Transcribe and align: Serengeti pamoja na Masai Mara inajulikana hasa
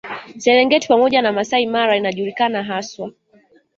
Serengeti 0.37 0.87
pamoja 0.87 1.21
na 1.21 1.31
Masai 1.31 1.65
Mara 1.67 1.95
inajulikana 1.97 2.63
hasa 2.63 3.09